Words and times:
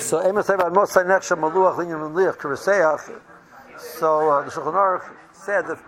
So 0.00 0.26
Amos 0.26 0.46
Mosai 0.46 1.04
Nechsha 1.04 1.36
Maluach 1.36 1.76
Linyan. 1.76 3.20
So 3.78 4.30
uh, 4.30 4.44
the 4.44 4.50
Shulchan 4.50 4.72
Aruch 4.72 5.10
said 5.32 5.66
that 5.66 5.78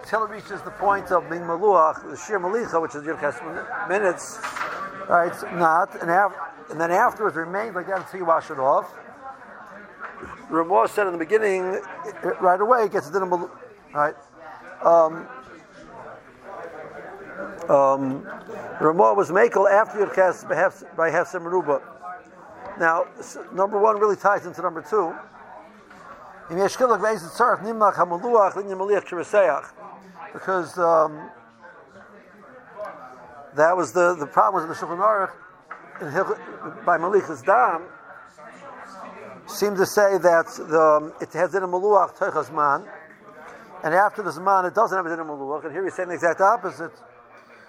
until 0.00 0.24
it 0.24 0.30
reaches 0.30 0.62
the 0.62 0.70
point 0.70 1.10
of 1.10 1.28
being 1.28 1.42
Maluach, 1.42 2.08
the 2.08 2.16
Shir 2.16 2.38
Malicha, 2.38 2.80
which 2.80 2.94
is 2.94 3.02
Yirkas 3.02 3.88
minutes, 3.88 4.38
right, 5.08 5.32
not, 5.54 6.00
and, 6.00 6.10
af- 6.10 6.36
and 6.70 6.80
then 6.80 6.90
afterwards 6.90 7.36
remains 7.36 7.74
like 7.74 7.86
that 7.88 8.02
until 8.02 8.20
you 8.20 8.26
wash 8.26 8.50
it 8.50 8.58
off. 8.58 8.94
Ramah 10.48 10.88
said 10.88 11.06
in 11.06 11.12
the 11.12 11.18
beginning, 11.18 11.80
it, 12.04 12.40
right 12.40 12.60
away, 12.60 12.84
it 12.84 12.92
gets 12.92 13.08
a 13.08 13.12
din 13.12 13.22
of 13.22 13.50
right? 13.92 14.14
Um, 14.82 15.26
um, 17.68 18.26
Ramah 18.80 19.14
was 19.14 19.30
Makel 19.30 19.70
after 19.70 20.06
Yirkas 20.06 20.48
by 20.96 21.10
Hefsem 21.10 21.42
Meruba. 21.42 21.93
Now, 22.78 23.06
number 23.52 23.78
one 23.78 23.98
really 24.00 24.16
ties 24.16 24.46
into 24.46 24.62
number 24.62 24.82
two. 24.82 25.14
Because 30.32 30.78
um, 30.78 31.30
that 33.56 33.76
was 33.76 33.92
the, 33.92 34.16
the 34.18 34.26
problem 34.26 34.68
with 34.68 34.78
the 34.78 34.86
Shulchan 34.86 34.98
Aruch 34.98 35.32
by 36.84 36.98
Malich's 36.98 37.42
Dam 37.42 37.84
seemed 39.46 39.76
to 39.76 39.86
say 39.86 40.18
that 40.18 40.46
the, 40.68 40.80
um, 40.80 41.12
it 41.20 41.32
has 41.32 41.54
in 41.54 41.62
a 41.62 41.68
Maluach 41.68 42.16
Teichas 42.16 42.52
Man, 42.52 42.88
and 43.84 43.94
after 43.94 44.22
the 44.22 44.30
Zman 44.30 44.66
it 44.66 44.74
doesn't 44.74 44.96
have 44.96 45.06
in 45.06 45.12
a 45.12 45.24
Maluach, 45.24 45.64
and 45.64 45.72
here 45.72 45.84
he's 45.84 45.94
saying 45.94 46.08
the 46.08 46.14
exact 46.14 46.40
opposite. 46.40 46.92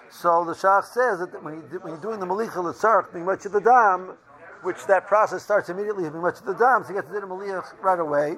So 0.09 0.45
the 0.45 0.53
Shach 0.53 0.85
says 0.85 1.19
that 1.19 1.43
when, 1.43 1.55
you, 1.55 1.79
when 1.81 1.93
you're 1.93 2.01
doing 2.01 2.19
the 2.19 2.25
Malicha 2.25 2.63
L'tzarch, 2.63 3.11
being 3.11 3.25
much 3.25 3.45
of 3.45 3.51
the 3.51 3.59
Dam, 3.61 4.17
which 4.65 4.87
that 4.87 5.05
process 5.05 5.43
starts 5.43 5.69
immediately 5.69 6.09
being 6.09 6.21
much 6.21 6.39
of 6.39 6.45
the 6.45 6.53
Dam, 6.53 6.83
so 6.83 6.89
you 6.89 6.95
get 6.95 7.07
the 7.07 7.19
Din 7.19 7.29
Maliach 7.29 7.81
right 7.83 7.99
away. 7.99 8.35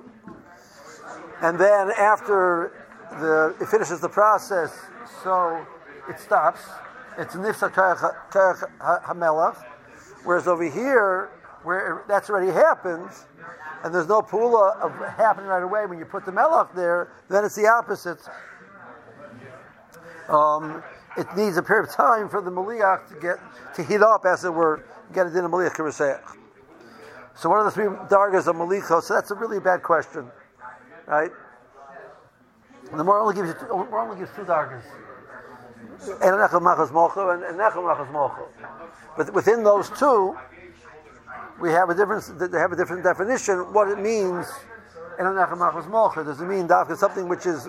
And 1.41 1.57
then 1.57 1.91
after 1.91 2.85
the, 3.11 3.55
it 3.61 3.67
finishes 3.69 4.01
the 4.01 4.09
process, 4.09 4.77
so 5.23 5.65
it 6.09 6.19
stops. 6.19 6.59
It's 7.17 7.33
Nifsa 7.33 7.71
Karach 7.71 9.03
HaMelach. 9.03 9.63
Whereas 10.25 10.47
over 10.47 10.69
here, 10.69 11.29
where 11.63 12.03
that's 12.09 12.29
already 12.29 12.51
happened, 12.51 13.09
and 13.83 13.95
there's 13.95 14.09
no 14.09 14.21
pula 14.21 14.75
of 14.81 14.91
happening 15.15 15.47
right 15.47 15.63
away 15.63 15.85
when 15.85 15.97
you 15.97 16.05
put 16.05 16.25
the 16.25 16.31
melach 16.31 16.75
there, 16.75 17.13
then 17.29 17.45
it's 17.45 17.55
the 17.55 17.67
opposite. 17.67 18.19
Um, 20.27 20.83
it 21.17 21.27
needs 21.35 21.57
a 21.57 21.63
period 21.63 21.89
of 21.89 21.95
time 21.95 22.29
for 22.29 22.41
the 22.41 22.51
maliach 22.51 23.07
to 23.09 23.19
get 23.19 23.37
to 23.75 23.83
heat 23.83 24.01
up, 24.01 24.25
as 24.25 24.45
it 24.45 24.53
were, 24.53 24.85
get 25.13 25.27
it 25.27 25.35
in 25.35 25.45
a 25.45 25.49
maliach. 25.49 26.19
So 27.35 27.49
one 27.49 27.59
of 27.59 27.65
the 27.65 27.71
three 27.71 27.85
dargas 27.85 28.47
of 28.47 28.55
malicha? 28.55 29.01
So 29.01 29.13
that's 29.13 29.31
a 29.31 29.35
really 29.35 29.59
bad 29.59 29.83
question, 29.83 30.25
right? 31.05 31.31
And 32.91 32.99
the 32.99 33.03
more 33.03 33.19
only 33.19 33.35
gives 33.35 33.49
you, 33.49 33.67
more 33.69 33.99
only 33.99 34.17
gives 34.17 34.31
two 34.35 34.43
dargas. 34.43 34.83
And 35.99 36.37
But 39.17 39.33
within 39.33 39.63
those 39.63 39.89
two, 39.91 40.37
we 41.59 41.71
have 41.71 41.89
a 41.89 41.95
different. 41.95 42.51
They 42.51 42.59
have 42.59 42.71
a 42.71 42.75
different 42.75 43.03
definition. 43.03 43.73
What 43.73 43.89
it 43.89 43.99
means. 43.99 44.47
And 45.19 45.27
Nechel 45.27 45.57
Machas 45.57 46.25
Does 46.25 46.41
it 46.41 46.45
mean 46.45 46.67
dafka 46.67 46.95
something 46.95 47.27
which 47.27 47.47
is 47.47 47.67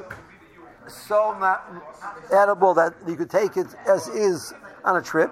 so 0.89 1.37
not 1.39 1.65
edible 2.33 2.75
that 2.75 2.95
you 3.07 3.17
could 3.17 3.31
take 3.31 3.57
it 3.57 3.67
as 3.87 4.09
is 4.09 4.53
on 4.85 4.97
a 4.97 5.03
trip, 5.03 5.31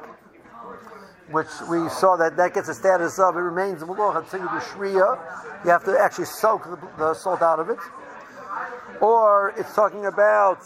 which 1.30 1.48
we 1.68 1.88
saw 1.88 2.16
that 2.16 2.36
that 2.36 2.54
gets 2.54 2.68
a 2.68 2.74
status 2.74 3.18
of 3.18 3.36
it 3.36 3.40
remains 3.40 3.82
malach 3.82 4.16
until 4.16 4.40
you 4.40 4.46
do 4.46 4.60
shriya. 4.60 5.64
You 5.64 5.70
have 5.70 5.84
to 5.84 5.98
actually 5.98 6.26
soak 6.26 6.64
the, 6.64 6.78
the, 6.98 7.14
salt 7.14 7.42
out 7.42 7.58
of 7.58 7.70
it. 7.70 7.78
Or 9.00 9.52
it's 9.56 9.74
talking 9.74 10.06
about 10.06 10.60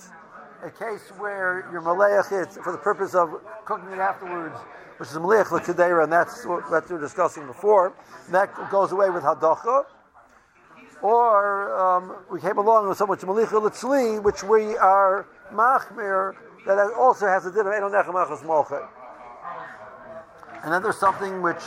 a 0.62 0.70
case 0.70 1.10
where 1.18 1.68
you're 1.72 1.82
malayach 1.82 2.32
it 2.32 2.52
for 2.62 2.72
the 2.72 2.78
purpose 2.78 3.14
of 3.14 3.40
cooking 3.64 3.90
it 3.90 3.98
afterwards, 3.98 4.56
which 4.98 5.08
is 5.08 5.16
malayach 5.16 5.50
l'kedera, 5.50 6.04
and 6.04 6.12
that's 6.12 6.44
what, 6.44 6.70
what 6.70 6.88
we 6.88 6.96
were 6.96 7.00
discussing 7.00 7.46
before. 7.46 7.94
And 8.26 8.34
that 8.34 8.70
goes 8.70 8.92
away 8.92 9.10
with 9.10 9.22
hadacha. 9.22 9.84
Or 11.02 11.78
um, 11.78 12.16
we 12.30 12.40
came 12.40 12.58
along 12.58 12.88
with 12.88 12.98
so 12.98 13.06
much 13.06 13.20
malicha 13.20 13.60
litzli, 13.60 14.22
which 14.22 14.42
we 14.42 14.76
are 14.76 15.26
machmir, 15.52 16.34
that 16.66 16.92
also 16.96 17.26
has 17.26 17.46
a 17.46 17.50
din 17.50 17.66
of 17.66 17.72
enonechem 17.72 18.12
achas 18.12 18.42
molchet. 18.42 18.86
And 20.62 20.72
then 20.72 20.82
there's 20.82 20.98
something 20.98 21.40
which, 21.40 21.62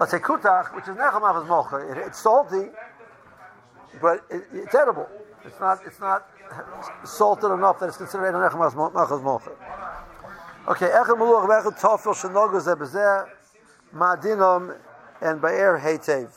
let's 0.00 0.12
say 0.12 0.18
kutach, 0.18 0.74
which 0.74 0.88
is 0.88 0.96
nechem 0.96 1.20
achas 1.20 1.46
molchet. 1.46 1.90
It, 1.90 1.98
it's 2.06 2.18
salty, 2.18 2.70
but 4.00 4.24
it, 4.30 4.44
it's 4.52 4.74
edible. 4.74 5.08
It's 5.44 5.60
not. 5.60 5.80
It's 5.84 6.00
not 6.00 6.26
salted 7.04 7.50
enough 7.50 7.78
that 7.80 7.88
it's 7.88 7.98
considered 7.98 8.32
enonechem 8.32 8.72
achas 8.92 9.22
molchet. 9.22 9.56
Okay, 10.68 10.88
echad 10.88 11.16
maluach 11.18 11.46
v'echad 11.46 11.78
tofel 11.78 12.14
shenogu 12.14 12.58
zebezeh 12.60 13.28
ma'adinom 13.94 14.76
and 15.20 15.40
ba'er 15.42 15.78
heitev. 15.80 16.30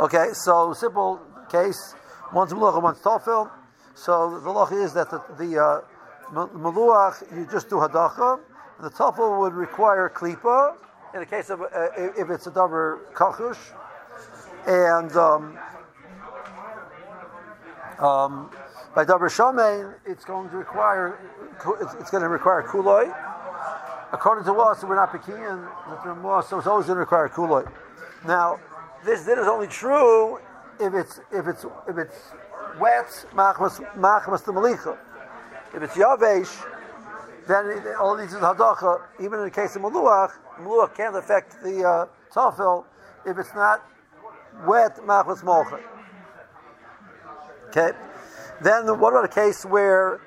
Okay, 0.00 0.28
so 0.32 0.72
simple 0.72 1.20
case. 1.50 1.94
One's 2.32 2.52
meluach, 2.52 2.82
one's 2.82 2.98
tofel. 2.98 3.50
So 3.94 4.40
the 4.40 4.50
loch 4.50 4.72
is 4.72 4.94
that 4.94 5.10
the, 5.10 5.22
the 5.38 5.62
uh, 5.62 5.80
meluach 6.32 7.36
you 7.36 7.46
just 7.50 7.68
do 7.68 7.76
hadacha, 7.76 8.40
the 8.80 8.88
tofel 8.88 9.38
would 9.40 9.52
require 9.52 10.10
klipa 10.14 10.74
in 11.12 11.20
the 11.20 11.26
case 11.26 11.50
of 11.50 11.60
uh, 11.60 11.88
if 11.96 12.30
it's 12.30 12.46
a 12.46 12.50
davar 12.50 13.00
kachush, 13.12 13.58
and 14.66 15.14
um, 15.14 15.58
um, 17.98 18.50
by 18.94 19.04
davar 19.04 19.28
shomein 19.28 19.94
it's 20.06 20.24
going 20.24 20.48
to 20.48 20.56
require 20.56 21.18
it's 22.00 22.10
going 22.10 22.22
to 22.22 22.30
require 22.30 22.62
kuloi. 22.62 23.14
According 24.10 24.44
to 24.46 24.54
us, 24.54 24.82
we're 24.84 24.96
not 24.96 25.12
pekian 25.12 25.68
so 26.48 26.58
it's 26.58 26.66
always 26.66 26.86
going 26.86 26.96
to 26.96 27.00
require 27.00 27.28
kuloi. 27.28 27.70
Now 28.26 28.58
this 29.04 29.24
din 29.24 29.38
is 29.38 29.46
only 29.46 29.66
true 29.66 30.38
if 30.80 30.94
it's 30.94 31.20
if 31.32 31.46
it's 31.46 31.64
if 31.88 31.98
it's 31.98 32.32
wet 32.80 33.06
machmas 33.34 33.80
machmas 33.96 34.44
the 34.44 34.52
malicha. 34.52 34.96
If 35.74 35.82
it's 35.82 35.94
yavesh, 35.94 36.66
then 37.46 37.82
all 37.98 38.16
these 38.16 38.32
is 38.32 38.40
hadacha. 38.40 39.02
Even 39.20 39.38
in 39.40 39.44
the 39.46 39.50
case 39.50 39.74
of 39.76 39.82
maluach, 39.82 40.32
maluach 40.60 40.94
can't 40.94 41.16
affect 41.16 41.62
the 41.62 41.84
uh, 41.84 42.06
tafel 42.34 42.84
if 43.26 43.38
it's 43.38 43.54
not 43.54 43.82
wet 44.66 44.96
machmas 44.98 45.42
molcha. 45.42 45.80
Okay. 47.68 47.96
Then 48.60 48.86
what 49.00 49.12
about 49.12 49.24
a 49.24 49.28
case 49.28 49.64
where 49.64 50.20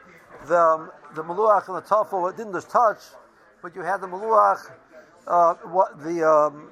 the 0.48 0.60
um, 0.60 0.92
the 1.14 1.24
maluach 1.24 1.68
and 1.68 1.78
the 1.78 1.82
tafel 1.82 2.36
didn't 2.36 2.54
just 2.54 2.70
touch, 2.70 3.00
but 3.62 3.76
you 3.76 3.82
had 3.82 4.02
the 4.02 4.08
maluach, 4.08 4.72
uh, 5.28 5.54
what 5.72 6.04
the 6.04 6.28
um, 6.28 6.70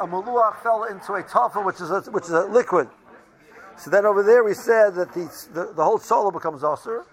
a 0.00 0.06
maluach 0.06 0.60
fell 0.62 0.84
into 0.84 1.14
a 1.14 1.22
tafa, 1.22 1.64
which 1.64 1.80
is 1.80 1.90
a, 1.90 2.00
which 2.10 2.24
is 2.24 2.30
a 2.30 2.46
liquid. 2.46 2.88
So 3.76 3.90
then 3.90 4.04
over 4.04 4.22
there 4.22 4.42
we 4.42 4.54
said 4.54 4.94
that 4.96 5.12
the 5.12 5.30
the, 5.52 5.72
the 5.72 5.84
whole 5.84 5.98
solo 5.98 6.30
becomes 6.30 6.64
usher. 6.64 7.04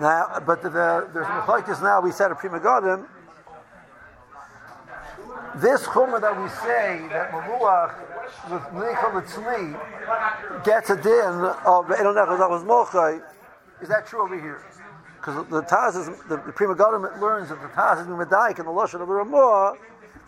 Now, 0.00 0.40
but 0.46 0.62
the, 0.62 0.70
the, 0.70 1.08
there's 1.12 1.26
machlokes 1.26 1.82
now. 1.82 2.00
We 2.00 2.12
said 2.12 2.30
a 2.30 2.34
pri 2.36 2.50
megadim. 2.50 3.06
This 5.56 5.82
chumrah 5.82 6.20
that 6.20 6.40
we 6.40 6.48
say 6.48 7.04
that 7.10 7.32
maluach 7.32 7.94
with 8.50 8.62
mlicha 8.62 9.10
litzli 9.12 10.64
gets 10.64 10.90
a 10.90 10.96
din 10.96 11.44
of 11.66 11.86
elonechas 11.86 12.64
mochai. 12.64 13.20
Is 13.82 13.88
that 13.88 14.06
true 14.06 14.22
over 14.22 14.38
here? 14.40 14.62
Because 15.18 15.46
the 15.48 15.62
Taz 15.62 15.96
is, 15.98 16.06
the, 16.28 16.36
the 16.36 16.52
Pri 16.52 16.66
Megadim 16.66 17.20
learns 17.20 17.48
that 17.48 17.60
the 17.60 17.68
Taz 17.68 18.00
is 18.00 18.06
Medayik 18.06 18.58
and 18.58 18.68
the 18.68 18.72
Lashon 18.72 19.02
of 19.02 19.08
the 19.08 19.14
Ramah, 19.14 19.74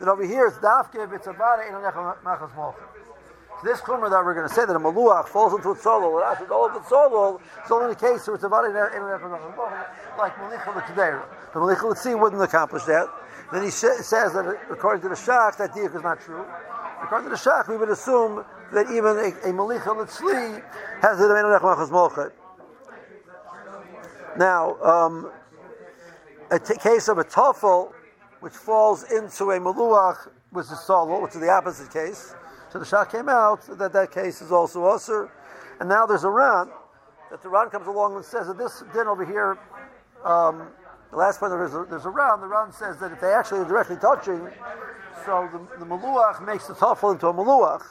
then 0.01 0.09
over 0.09 0.27
here 0.27 0.47
it's 0.47 0.57
Dafke, 0.59 0.97
it's 1.15 1.27
Avada, 1.27 1.69
in 1.69 1.75
Machas 1.75 2.55
Mocha. 2.57 2.81
So 3.61 3.69
this 3.69 3.81
Chumrah 3.81 4.11
that 4.11 4.25
we're 4.25 4.35
going 4.35 4.49
to 4.49 4.55
say 4.55 4.65
that 4.65 4.75
a 4.75 4.81
Maluach 4.81 5.29
falls 5.29 5.53
into 5.55 5.71
its 5.71 5.83
solo, 5.83 6.19
it 6.19 6.23
after 6.23 6.53
all 6.53 6.69
of 6.69 6.75
its 6.75 6.89
solo, 6.89 7.41
it's 7.61 7.71
only 7.71 7.95
the 7.95 8.01
case 8.01 8.27
where 8.27 8.35
it's 8.35 8.45
Avada, 8.45 8.69
in 8.69 9.03
Machas 9.03 9.57
Mocha, 9.57 9.87
like 10.19 10.35
Malicha 10.37 10.75
L'Kedera. 10.75 11.23
The 11.53 11.61
Malicha 11.61 11.85
L'Tzi 11.85 12.19
wouldn't 12.19 12.43
accomplish 12.43 12.83
that. 12.85 13.07
Then 13.53 13.63
he 13.63 13.71
sh- 13.71 14.03
says 14.03 14.33
that 14.33 14.59
according 14.71 15.03
to 15.03 15.09
the 15.09 15.15
Shach, 15.15 15.57
that 15.59 15.73
diak 15.73 15.95
is 15.95 16.03
not 16.03 16.21
true. 16.21 16.45
According 17.03 17.31
to 17.31 17.37
the 17.37 17.41
Shach, 17.41 17.69
we 17.69 17.77
would 17.77 17.91
assume 17.91 18.45
that 18.73 18.87
even 18.91 19.19
a, 19.19 19.29
a 19.49 19.53
Malicha 19.53 19.95
L'Tzli 19.95 20.63
has 21.03 21.19
the 21.19 21.25
Machas 21.25 21.91
Mocha. 21.91 22.33
Now, 24.39 24.81
um, 24.81 25.31
a 26.51 26.59
t- 26.59 26.77
case 26.77 27.09
of 27.09 27.19
a 27.19 27.25
tafel, 27.25 27.93
which 28.41 28.53
falls 28.53 29.05
into 29.11 29.51
a 29.51 29.59
maluach, 29.59 30.29
which 30.51 30.67
is 30.67 30.89
which 30.89 31.35
is 31.35 31.41
the 31.41 31.51
opposite 31.51 31.93
case. 31.93 32.35
So 32.73 32.79
the 32.79 32.85
Shach 32.85 33.11
came 33.11 33.29
out 33.29 33.63
that 33.79 33.93
that 33.93 34.13
case 34.13 34.41
is 34.41 34.53
also 34.53 34.85
usher. 34.85 35.31
And 35.81 35.89
now 35.89 36.07
there's 36.07 36.25
a 36.25 36.31
ran 36.31 36.69
that 37.31 37.43
the 37.43 37.49
ran 37.49 37.71
comes 37.71 37.87
along 37.87 38.17
and 38.17 38.25
says 38.25 38.47
that 38.47 38.59
this 38.59 38.83
din 38.93 39.07
over 39.07 39.25
here 39.25 39.59
um, 40.25 40.69
the 41.11 41.17
last 41.17 41.41
point 41.41 41.51
there's 41.51 41.75
a, 41.75 41.87
there's 41.89 42.05
a 42.05 42.11
round. 42.11 42.43
The 42.43 42.47
round 42.47 42.73
says 42.73 42.99
that 42.99 43.13
if 43.13 43.21
they 43.21 43.33
actually 43.33 43.61
are 43.61 43.65
directly 43.65 43.97
touching, 43.97 44.49
so 45.25 45.49
the, 45.53 45.85
the 45.85 45.87
maluach 45.87 46.45
makes 46.47 46.67
the 46.67 46.75
tafel 46.75 47.13
into 47.13 47.27
a 47.27 47.35
maluach, 47.35 47.83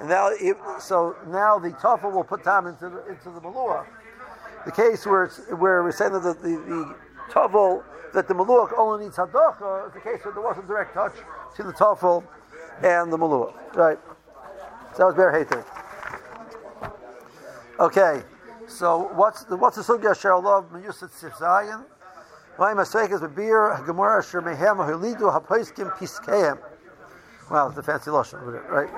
and 0.00 0.08
now 0.08 0.30
so 0.78 1.16
now 1.28 1.58
the 1.58 1.70
tafel 1.70 2.12
will 2.12 2.24
put 2.24 2.44
time 2.44 2.66
into 2.66 2.90
the, 2.90 3.06
into 3.06 3.30
the 3.30 3.40
maluach. 3.40 3.86
The 4.64 4.72
case 4.72 5.06
where 5.06 5.24
it's 5.24 5.38
where 5.50 5.82
we're 5.82 5.92
saying 5.92 6.12
that 6.12 6.22
the, 6.22 6.34
the, 6.34 6.94
tafel 7.30 7.82
that 8.14 8.26
the 8.26 8.34
maluach 8.34 8.72
only 8.78 9.04
needs 9.04 9.16
hadacha 9.16 9.88
is 9.88 9.94
the 9.94 10.00
case 10.00 10.24
where 10.24 10.32
there 10.32 10.42
wasn't 10.42 10.66
direct 10.66 10.94
touch 10.94 11.14
to 11.56 11.62
the 11.62 11.72
tafel 11.72 12.24
and 12.82 13.12
the 13.12 13.18
maluach. 13.18 13.54
Right. 13.74 13.98
So 14.96 14.98
that 14.98 15.06
was 15.06 15.14
Ba'er 15.14 15.44
Heitev. 15.44 15.64
Okay. 17.80 18.22
So 18.66 19.10
what's 19.14 19.44
the 19.44 19.56
what's 19.56 19.76
the 19.76 19.82
sugya 19.82 20.18
shel 20.18 20.42
love 20.42 20.70
miyusat 20.72 21.10
sif 21.10 21.32
my 22.58 22.74
mistake 22.74 23.12
is 23.12 23.20
beer 23.36 23.80
gemara 23.86 24.18
asher 24.18 24.42
mehem 24.42 24.76
hulidu 24.76 25.32
hapoiskim 25.32 25.90
piskeim. 25.96 26.58
Well, 27.50 27.70
the 27.70 27.82
fancy 27.82 28.10
lotion 28.10 28.40
over 28.40 28.50
there, 28.50 28.62
right? 28.62 28.90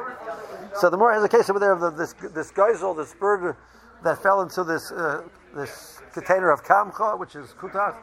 So 0.76 0.90
the 0.90 0.96
more 0.96 1.12
has 1.12 1.22
a 1.22 1.28
case 1.28 1.50
over 1.50 1.58
there 1.60 1.72
of 1.72 1.80
the, 1.80 1.90
this 1.90 2.14
this 2.14 2.50
geisel, 2.50 2.96
this 2.96 3.14
bird 3.14 3.54
that 4.02 4.22
fell 4.22 4.40
into 4.40 4.64
this 4.64 4.90
uh, 4.90 5.22
this 5.54 6.00
container 6.12 6.50
of 6.50 6.64
kamcha, 6.64 7.18
which 7.18 7.36
is 7.36 7.50
kutach, 7.60 7.96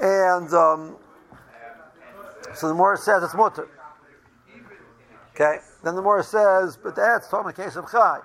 and 0.00 0.52
um, 0.54 0.96
so 2.54 2.68
the 2.68 2.74
more 2.74 2.96
says 2.96 3.22
it's 3.22 3.34
mutter. 3.34 3.68
Okay, 5.34 5.58
then 5.84 5.94
the 5.94 6.02
more 6.02 6.22
says, 6.22 6.76
but 6.76 6.94
that's 6.94 7.28
talking 7.28 7.46
the 7.46 7.52
case 7.52 7.76
of 7.76 7.90
chai. 7.90 8.20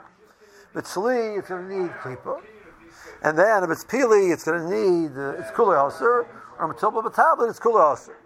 But 0.74 0.84
tzli, 0.84 1.40
it's 1.40 1.48
going 1.48 1.70
to 1.70 1.80
need 1.84 1.92
klipa. 1.92 2.42
And 3.24 3.38
then 3.38 3.64
if 3.64 3.70
it's 3.70 3.86
pili, 3.86 4.34
it's 4.34 4.44
going 4.44 4.60
to 4.60 4.68
need, 4.68 5.18
uh, 5.18 5.40
it's 5.40 5.50
kula 5.52 5.88
aser, 5.88 6.28
or 6.60 6.74
matulba 6.74 7.04
b'tablet, 7.04 7.50
it's 7.50 7.60
kula 7.60 7.94
aser. 7.94 8.18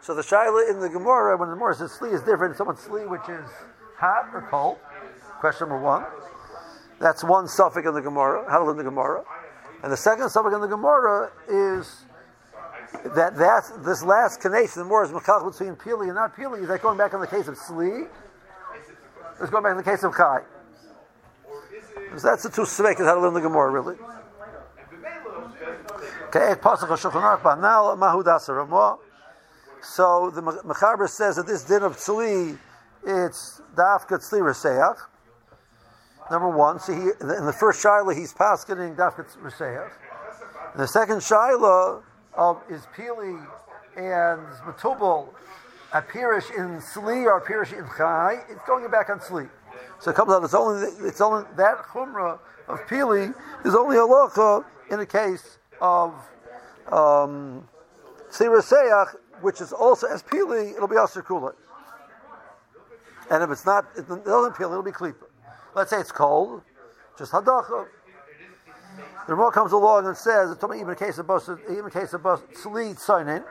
So 0.00 0.14
the 0.14 0.22
shaila 0.22 0.70
in 0.70 0.80
the 0.80 0.88
Gemara, 0.88 1.36
when 1.36 1.50
the 1.50 1.54
Gemara 1.54 1.74
says 1.74 1.92
sli 1.92 2.12
is 2.12 2.22
different, 2.22 2.56
someone's 2.56 2.80
sli 2.80 3.08
which 3.08 3.28
is 3.28 3.48
hot 3.98 4.30
or 4.32 4.46
cold. 4.50 4.78
Question 5.40 5.68
number 5.68 5.84
one. 5.84 6.04
That's 6.98 7.22
one 7.22 7.48
suffix 7.48 7.86
in 7.86 7.94
the 7.94 8.00
Gemara, 8.00 8.50
held 8.50 8.70
in 8.70 8.76
the 8.76 8.84
Gemara. 8.84 9.24
And 9.82 9.90
the 9.90 9.96
second 9.96 10.30
suffix 10.30 10.54
in 10.54 10.60
the 10.60 10.68
Gemara 10.68 11.30
is 11.48 12.04
that 13.14 13.36
that 13.36 13.64
this 13.84 14.02
last 14.04 14.40
connection, 14.40 14.82
the 14.82 14.88
more 14.88 15.04
is 15.04 15.10
mechal 15.10 15.50
between 15.50 15.74
pili 15.74 16.06
and 16.06 16.14
not 16.14 16.36
pili, 16.36 16.62
is 16.62 16.68
that 16.68 16.82
going 16.82 16.96
back 16.96 17.14
in 17.14 17.20
the 17.20 17.26
case 17.26 17.48
of 17.48 17.56
sli? 17.56 18.06
It's 19.40 19.50
going 19.50 19.64
back 19.64 19.72
in 19.72 19.78
the 19.78 19.82
case 19.82 20.04
of 20.04 20.14
chai. 20.14 20.42
So 22.16 22.28
that's 22.28 22.44
the 22.44 22.50
two 22.50 22.62
svek 22.62 22.98
how 22.98 23.14
to 23.14 23.20
learn 23.20 23.34
the 23.34 23.40
Gemara, 23.40 23.70
really. 23.70 23.96
So 29.82 30.30
the 30.30 30.42
Mechaber 30.42 31.08
says 31.08 31.36
that 31.36 31.46
this 31.46 31.64
din 31.64 31.82
of 31.82 31.96
tzli, 31.96 32.56
it's 33.04 33.60
dafka 33.74 34.18
tzli 34.18 34.40
reseach. 34.40 34.98
Number 36.30 36.48
one, 36.48 36.80
so 36.80 36.92
he 36.92 37.00
in 37.00 37.46
the 37.46 37.54
first 37.58 37.82
shaila 37.82 38.16
he's 38.16 38.32
paskening 38.32 38.96
dafka 38.96 39.26
reseach. 39.38 39.90
In 40.74 40.80
the 40.80 40.88
second 40.88 41.16
shaila 41.16 42.02
of 42.34 42.62
is 42.70 42.86
pili 42.96 43.46
and 43.96 44.42
matubal 44.64 45.28
apirish 45.92 46.50
in 46.56 46.80
Sli 46.80 47.24
or 47.26 47.40
apirish 47.40 47.72
in 47.72 47.84
chai, 47.96 48.42
it's 48.48 48.64
going 48.66 48.88
back 48.90 49.10
on 49.10 49.18
tzli. 49.18 49.48
So 50.00 50.10
it 50.10 50.16
comes 50.16 50.32
out 50.32 50.42
it's 50.44 50.54
only 50.54 50.88
it's 51.06 51.20
only 51.20 51.44
that 51.56 51.78
chumrah 51.92 52.38
of 52.68 52.80
pili 52.86 53.34
is 53.64 53.74
only 53.74 53.96
a 53.96 54.00
locha 54.00 54.64
in 54.90 55.00
a 55.00 55.06
case 55.06 55.58
of 55.80 56.14
um, 56.90 57.68
Seyach, 58.30 59.14
which 59.40 59.60
is 59.60 59.72
also 59.72 60.06
as 60.06 60.22
Pili, 60.22 60.74
it'll 60.74 60.88
be 60.88 60.96
Aser 60.96 61.22
Kula. 61.22 61.52
And 63.30 63.42
if 63.42 63.50
it's 63.50 63.64
not, 63.64 63.86
it 63.96 64.06
doesn't 64.08 64.56
peel, 64.56 64.70
it'll 64.70 64.82
be 64.82 64.90
Klipa. 64.90 65.26
Let's 65.74 65.90
say 65.90 66.00
it's 66.00 66.12
cold, 66.12 66.62
just 67.18 67.32
Hadacha. 67.32 67.86
The 69.26 69.34
Ramah 69.34 69.52
comes 69.52 69.72
along 69.72 70.06
and 70.06 70.16
says, 70.16 70.56
even 70.62 70.90
in 70.90 70.94
case 70.96 71.18
of 71.18 71.30
even 71.70 71.84
in 71.84 71.90
case 71.90 72.12
of 72.12 72.22
Sli 72.22 72.94
Tzainin, 72.94 73.44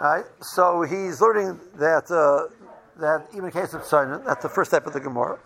right? 0.00 0.24
So 0.42 0.82
he's 0.82 1.20
learning 1.20 1.58
that 1.76 2.10
uh, 2.10 2.52
that 3.00 3.26
even 3.32 3.46
in 3.46 3.50
case 3.52 3.74
of 3.74 3.82
Tzainin, 3.82 4.24
that's 4.24 4.42
the 4.42 4.48
first 4.48 4.70
step 4.70 4.86
of 4.86 4.92
the 4.92 5.00
Gemara. 5.00 5.38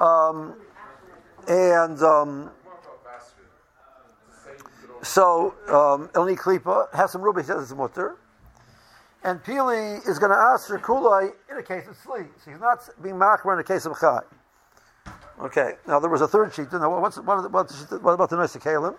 Um, 0.00 0.54
and 1.48 2.02
um, 2.02 2.50
so 5.02 5.54
um, 5.68 6.08
Elni 6.08 6.36
Klipa 6.36 6.92
has 6.94 7.12
some 7.12 7.22
ruby 7.22 7.42
says 7.42 7.62
it's 7.62 7.72
mutter, 7.72 8.16
and 9.24 9.42
Pili 9.42 10.06
is 10.08 10.18
going 10.18 10.30
to 10.30 10.36
ask 10.36 10.68
for 10.68 10.78
kulai 10.78 11.30
in 11.50 11.56
a 11.56 11.62
case 11.62 11.86
of 11.88 11.96
sleep. 11.96 12.26
So 12.44 12.50
he's 12.50 12.60
not 12.60 12.88
being 13.02 13.16
machmer 13.16 13.54
in 13.54 13.58
a 13.58 13.64
case 13.64 13.86
of 13.86 13.98
chai. 13.98 14.20
Okay. 15.40 15.72
Now 15.86 16.00
there 16.00 16.10
was 16.10 16.20
a 16.20 16.28
third 16.28 16.54
sheet. 16.54 16.72
Now 16.72 17.00
what's 17.00 17.18
what, 17.18 17.50
what's, 17.50 17.90
what 17.90 18.12
about 18.12 18.30
the 18.30 18.36
nice 18.36 18.56
kalim? 18.56 18.96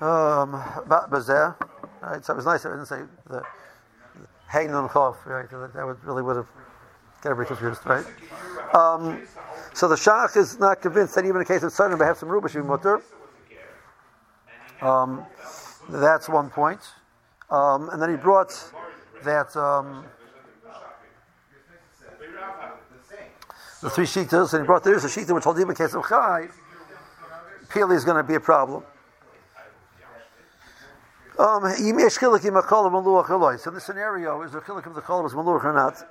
Um, 0.00 0.54
about 0.84 1.10
bazeh. 1.10 1.54
Right. 2.02 2.24
So 2.24 2.34
it 2.34 2.36
was 2.36 2.44
nice. 2.44 2.64
I 2.66 2.70
didn't 2.70 2.86
say 2.86 3.02
the 3.28 3.42
hang 4.46 4.72
on 4.74 4.88
chof. 4.88 5.24
Right. 5.24 5.48
That 5.50 5.86
would 5.86 6.04
really 6.04 6.22
would 6.22 6.36
have 6.36 6.48
get 7.22 7.30
everybody 7.30 7.56
confused. 7.56 7.84
Right. 7.86 8.04
Um, 8.74 9.26
so 9.72 9.88
the 9.88 9.96
shach 9.96 10.36
is 10.36 10.58
not 10.58 10.80
convinced 10.80 11.14
that 11.14 11.24
even 11.24 11.36
in 11.36 11.42
a 11.42 11.44
case 11.44 11.62
of 11.62 11.98
they 11.98 12.04
have 12.04 12.18
some 12.18 12.48
should 12.48 12.62
be 12.62 12.66
mutter. 12.66 13.02
Um, 14.80 15.24
that's 15.88 16.28
one 16.28 16.50
point. 16.50 16.80
Um, 17.50 17.90
and 17.90 18.02
then 18.02 18.10
he 18.10 18.16
brought 18.16 18.72
that 19.22 19.56
um, 19.56 20.04
the 23.82 23.90
three 23.90 24.06
shitas, 24.06 24.52
and 24.52 24.62
he 24.62 24.66
brought 24.66 24.82
there's 24.82 25.04
a 25.04 25.08
shita 25.08 25.32
which 25.34 25.44
holds 25.44 25.62
case 25.76 25.94
of 25.94 26.04
chai. 26.08 26.48
Pili 27.68 27.94
is 27.94 28.04
going 28.04 28.16
to 28.16 28.24
be 28.24 28.34
a 28.34 28.40
problem. 28.40 28.82
Um, 31.38 31.62
so 31.70 31.70
this 33.70 33.84
scenario, 33.84 34.42
is 34.42 34.52
there 34.52 34.60
chilik 34.62 34.86
of 34.86 34.94
the 34.94 35.02
kolam 35.02 35.24
was 35.24 35.34
maluach 35.34 35.64
or 35.64 35.72
not? 35.74 36.02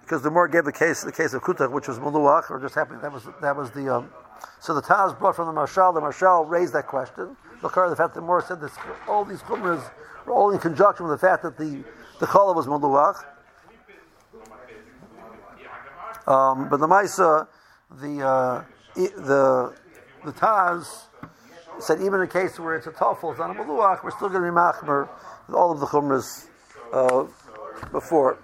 Because 0.00 0.22
the 0.22 0.30
more 0.30 0.48
gave 0.48 0.64
the 0.64 0.72
case, 0.72 1.02
the 1.02 1.12
case 1.12 1.32
of 1.34 1.42
kutach, 1.42 1.70
which 1.70 1.86
was 1.86 2.00
maluach, 2.00 2.50
or 2.50 2.58
just 2.60 2.74
happened. 2.74 3.00
That 3.00 3.12
was 3.12 3.28
that 3.40 3.56
was 3.56 3.70
the. 3.70 3.94
Um, 3.94 4.10
so 4.58 4.74
the 4.74 4.82
Taz 4.82 5.16
brought 5.16 5.36
from 5.36 5.46
the 5.54 5.60
Maharshal. 5.60 5.94
The 5.94 6.00
Maharshal 6.00 6.48
raised 6.48 6.72
that 6.74 6.86
question. 6.88 7.36
Bakar, 7.62 7.88
the 7.88 7.96
fact 7.96 8.14
that 8.14 8.22
Morris 8.22 8.46
said 8.46 8.60
this, 8.60 8.72
all 9.06 9.24
these 9.24 9.40
chumras 9.42 9.88
all 10.28 10.50
in 10.50 10.58
conjunction 10.58 11.06
with 11.06 11.20
the 11.20 11.26
fact 11.26 11.42
that 11.42 11.56
the 11.56 11.84
the 12.20 12.26
challah 12.26 12.54
was 12.54 12.66
maluach. 12.66 13.24
Um, 16.26 16.68
but 16.68 16.78
the 16.78 16.86
Maisa, 16.86 17.48
the 17.90 18.24
uh, 18.24 18.64
the 18.94 19.74
the 20.24 20.32
Taz 20.32 21.02
said 21.80 22.00
even 22.00 22.14
in 22.14 22.20
a 22.22 22.26
case 22.26 22.58
where 22.60 22.76
it's 22.76 22.86
a 22.86 22.90
tafel, 22.90 23.30
it's 23.30 23.40
not 23.40 23.50
a 23.50 23.54
maluach, 23.54 24.04
we're 24.04 24.10
still 24.12 24.28
going 24.28 24.42
to 24.42 24.48
be 24.48 24.54
machmer 24.54 25.08
with 25.46 25.56
all 25.56 25.72
of 25.72 25.80
the 25.80 25.86
chumras 25.86 26.46
uh, 26.92 27.26
before. 27.90 28.38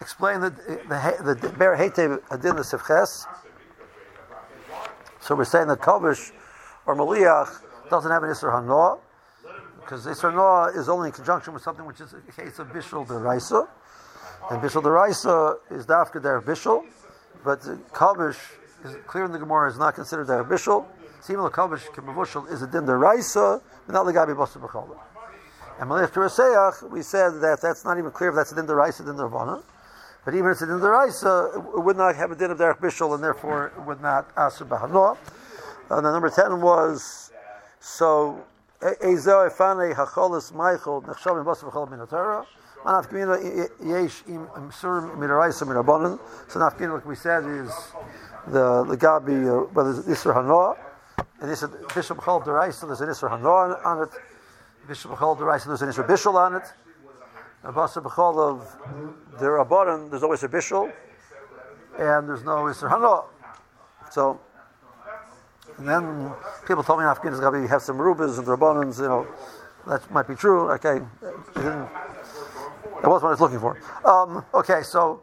Explain 0.00 0.40
the 0.40 0.50
the 0.50 1.34
the 1.34 1.48
ber 1.50 1.74
adin 1.74 2.20
the 2.30 2.62
sefches. 2.62 3.26
So 5.20 5.34
we're 5.34 5.44
saying 5.44 5.68
that 5.68 5.80
kavish 5.80 6.32
or 6.86 6.96
maliach 6.96 7.60
doesn't 7.90 8.10
have 8.10 8.22
an 8.22 8.30
Isser 8.30 8.50
Hanoah, 8.50 8.98
because 9.80 10.06
Isser 10.06 10.32
Noah 10.32 10.72
is 10.78 10.88
only 10.88 11.08
in 11.08 11.12
conjunction 11.12 11.52
with 11.52 11.62
something 11.62 11.84
which 11.84 12.00
is 12.00 12.14
a 12.14 12.20
case 12.32 12.58
of 12.58 12.68
Bishul 12.68 13.06
Deraisa. 13.06 13.68
And 14.50 14.62
Bishul 14.62 14.82
Deraisa 14.82 15.56
is 15.70 15.86
Dafka 15.86 16.22
Der 16.22 16.40
Bishul, 16.40 16.84
but 17.44 17.60
Kavish 17.92 18.38
is 18.84 18.96
clear 19.06 19.24
in 19.24 19.32
the 19.32 19.38
Gemara 19.38 19.70
is 19.70 19.78
not 19.78 19.94
considered 19.94 20.26
Der 20.26 20.44
Bishul. 20.44 20.86
Simul 21.20 21.50
Kavish 21.50 21.86
Kimavushal 21.88 22.50
is 22.50 22.62
a 22.62 22.66
Din 22.66 22.82
Deraisa, 22.82 23.60
but 23.86 23.92
not 23.92 24.06
Legabi 24.06 24.34
Bosa 24.34 24.58
B'cholah. 24.58 24.98
And 25.78 25.90
Malach 25.90 26.10
Turaseach, 26.12 26.90
we 26.90 27.02
said 27.02 27.40
that 27.40 27.60
that's 27.60 27.84
not 27.84 27.98
even 27.98 28.10
clear 28.10 28.30
if 28.30 28.36
that's 28.36 28.52
a 28.52 28.54
Din 28.54 28.66
Deraisa, 28.66 29.04
Din 29.04 29.14
Dervana. 29.14 29.62
But 30.24 30.34
even 30.34 30.50
if 30.50 30.52
it's 30.52 30.62
a 30.62 30.66
Din 30.66 30.80
Deraisa, 30.80 31.76
it 31.76 31.80
would 31.82 31.96
not 31.96 32.16
have 32.16 32.30
a 32.30 32.34
Din 32.36 32.50
of 32.50 32.58
Derech 32.58 32.78
Bishul, 32.78 33.14
and 33.14 33.24
therefore 33.24 33.72
it 33.76 33.82
would 33.86 34.00
not 34.00 34.34
Asr 34.34 34.66
Bahanoah. 34.68 35.16
And 35.90 36.06
the 36.06 36.12
number 36.12 36.30
10 36.30 36.60
was 36.60 37.32
so, 37.80 38.44
V'chol 41.62 41.90
Min 41.90 42.00
HaTorah. 42.00 42.46
Anafkamina 42.84 43.68
Yesh 43.84 44.22
Im 44.26 44.48
Sur 44.72 45.02
Midaraisa 45.16 45.66
Mirabonin. 45.66 46.18
So 46.48 46.60
Nafkamina, 46.60 46.94
like 46.94 47.04
we 47.04 47.14
said, 47.14 47.44
is 47.44 47.70
the 48.46 48.84
the 48.84 48.96
Gabi, 48.96 49.46
uh, 49.46 49.66
whether 49.74 49.90
it's 49.90 50.00
Isra 50.00 50.34
Hanoah, 50.34 50.78
and 51.40 51.50
this 51.50 51.62
Bishop 51.94 52.18
Chol 52.18 52.42
Deraisa, 52.42 52.86
there's 52.86 53.02
an 53.02 53.08
Isra 53.10 53.30
Hanoah 53.30 53.84
on 53.84 54.02
it. 54.02 54.08
Bishop 54.88 55.10
Chol 55.10 55.36
Deraisa, 55.38 55.66
there's 55.66 55.82
an 55.82 55.90
Isra 55.90 56.06
Bishul 56.06 56.34
on 56.36 56.54
it. 56.54 56.72
The 57.62 57.70
Basar 57.70 58.02
B'chol 58.02 58.38
of 58.38 59.38
the 59.38 59.44
Rabbanon, 59.44 60.08
there's 60.08 60.22
always 60.22 60.42
a 60.42 60.48
Bishul, 60.48 60.90
and 61.98 62.26
there's 62.26 62.44
no 62.44 62.64
Isra 62.64 62.90
Hanoah. 62.90 63.26
So, 64.10 64.40
and 65.78 65.88
then 65.88 66.32
people 66.66 66.82
told 66.82 66.98
me 66.98 67.04
in 67.04 67.10
Afghanistan 67.10 67.62
we 67.62 67.68
have 67.68 67.82
some 67.82 67.98
rubas 67.98 68.38
and 68.38 68.46
rabbanans, 68.46 68.98
you 68.98 69.08
know, 69.08 69.26
That 69.86 70.10
might 70.10 70.28
be 70.28 70.34
true. 70.34 70.70
Okay, 70.72 71.00
that 71.54 71.88
was 73.04 73.22
what 73.22 73.28
I 73.28 73.30
was 73.30 73.40
looking 73.40 73.60
for. 73.60 73.78
Um, 74.04 74.44
okay, 74.52 74.82
so 74.82 75.22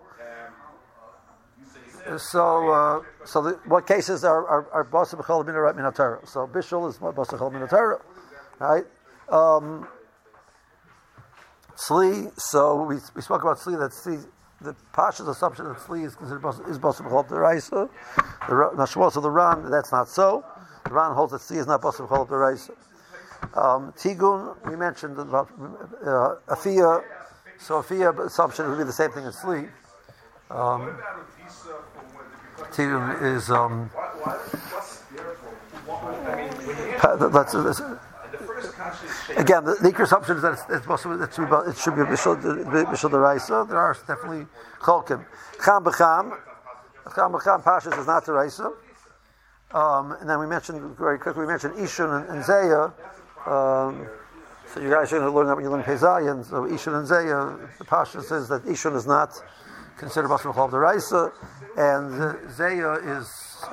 so 2.17 2.69
uh, 2.71 3.01
so 3.25 3.41
the, 3.43 3.51
what 3.65 3.85
cases 3.85 4.23
are 4.23 4.47
are, 4.47 4.67
are 4.71 4.85
basa 4.85 5.15
b'chol 5.15 5.45
minarat 5.45 5.75
minatara? 5.75 6.27
So 6.27 6.47
bishul 6.47 6.89
is 6.89 6.97
basa 6.97 7.37
b'chol 7.37 7.51
minatara, 7.51 8.01
right? 8.59 8.85
Um, 9.29 9.87
Sli, 11.75 12.31
so 12.39 12.83
we, 12.83 12.95
we 13.15 13.21
spoke 13.21 13.43
about 13.43 13.57
Sli, 13.57 13.77
That's 13.77 14.03
Sli, 14.03 14.25
the 14.61 14.75
Pasha's 14.93 15.27
assumption 15.27 15.65
that 15.65 15.77
Sli 15.77 16.05
is 16.05 16.15
considered 16.15 16.43
is 16.67 16.79
Basa 16.79 17.01
B'chol 17.01 17.27
Deraisa. 17.27 17.89
The 18.47 18.53
Nashmos 18.75 19.15
of 19.15 19.23
the 19.23 19.29
Ran, 19.29 19.69
that's 19.69 19.91
not 19.91 20.09
so. 20.09 20.43
The 20.85 20.91
Ran 20.91 21.13
holds 21.13 21.31
that 21.31 21.41
Sli 21.41 21.57
is 21.57 21.67
not 21.67 21.81
Basa 21.81 22.07
B'chol 22.07 22.27
Deraisa. 22.27 22.71
Um, 23.55 23.93
Tigun, 23.93 24.55
we 24.67 24.75
mentioned 24.75 25.19
about 25.19 25.49
uh, 26.03 26.35
Afia, 26.47 27.03
so 27.59 27.81
Afia 27.81 28.25
assumption 28.25 28.67
would 28.69 28.79
be 28.79 28.83
the 28.83 28.91
same 28.91 29.11
thing 29.11 29.25
as 29.25 29.35
Sli. 29.35 29.69
Um, 30.49 30.97
Tigun 32.71 33.21
is. 33.35 33.51
Um, 33.51 33.91
that's, 37.31 37.53
that's, 37.53 37.81
Again, 39.37 39.65
the, 39.65 39.75
the 39.75 40.01
assumption 40.01 40.37
is 40.37 40.41
that 40.41 40.53
it's, 40.53 40.63
it's 40.69 40.85
possible 40.85 41.21
it 41.21 41.31
should 41.31 41.47
be 41.47 41.55
it 41.69 41.77
should 41.77 41.95
be 41.95 42.01
bishul 42.01 42.35
deraisa. 43.09 43.67
There 43.69 43.77
are 43.77 43.93
definitely 43.93 44.47
cholkim. 44.79 45.25
Cham 45.63 45.83
b'cham, 45.83 46.35
cham 47.13 47.31
b'cham 47.31 47.63
pashas 47.63 47.99
is 47.99 48.07
not 48.07 48.25
deraisa. 48.25 48.73
Um, 49.71 50.13
and 50.13 50.29
then 50.29 50.39
we 50.39 50.47
mentioned 50.47 50.97
very 50.97 51.19
quickly. 51.19 51.41
We 51.41 51.47
mentioned 51.47 51.75
Ishun 51.75 52.21
and, 52.21 52.29
and 52.35 52.43
Zaya. 52.43 52.85
Um, 53.45 54.07
so 54.73 54.81
you 54.81 54.89
guys 54.89 55.09
to 55.09 55.29
learn 55.29 55.47
that 55.47 55.55
when 55.55 55.63
you 55.63 55.71
learn 55.71 55.83
Pezayin. 55.83 56.43
So 56.43 56.63
Ishun 56.63 56.97
and 56.97 57.07
Zaya, 57.07 57.57
the 57.77 57.85
Pasha 57.85 58.23
says 58.23 58.47
that 58.49 58.63
Ishun 58.65 58.95
is 58.95 59.05
not 59.05 59.33
considered 59.97 60.29
Basar 60.29 60.53
Chol 60.53 60.71
Deraisa, 60.71 61.31
and 61.77 62.51
Zaya 62.51 62.93
is 63.17 63.65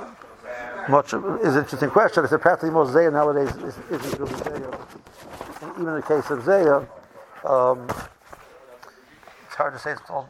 much 0.88 1.14
is 1.14 1.54
an 1.54 1.62
interesting 1.62 1.90
question. 1.90 2.26
The 2.28 2.38
practically 2.38 2.70
most 2.70 2.92
Zaya 2.92 3.10
nowadays 3.10 3.54
is, 3.56 3.78
isn't 3.90 4.20
really 4.20 4.36
Zaya. 4.36 4.78
Even 5.74 5.88
in 5.88 5.94
the 5.96 6.02
case 6.02 6.30
of 6.30 6.44
Zaya, 6.44 6.82
um, 7.44 7.88
it's 9.46 9.56
hard 9.56 9.72
to 9.72 9.78
say 9.78 9.90
it's 9.90 10.00
called 10.00 10.26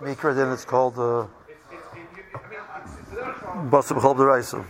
Mikra, 0.00 0.34
then 0.34 0.50
it's 0.50 0.64
called 0.64 0.98
uh, 0.98 1.26
Basar 3.68 4.00
B'chol 4.00 4.64